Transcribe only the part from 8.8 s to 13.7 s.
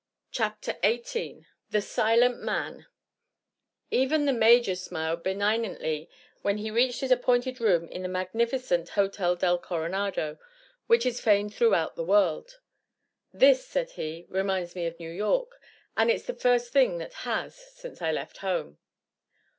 Hotel del Coronado, which is famed throughout the world. "This,"